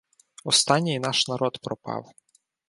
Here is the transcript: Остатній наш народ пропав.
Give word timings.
Остатній 0.43 0.99
наш 0.99 1.27
народ 1.27 1.59
пропав. 1.63 2.11